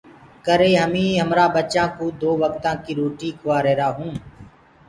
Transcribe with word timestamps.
ڪري 0.45 0.71
هميٚنٚ 0.83 1.19
همرآ 1.21 1.45
ٻچآنٚ 1.55 1.95
ڪوٚ 1.97 2.11
دو 2.21 2.31
وڪتآنٚ 2.41 2.81
ڪيٚ 2.83 2.97
روُٽي 2.99 3.29
کُواهيرآئونٚ۔ 3.39 4.17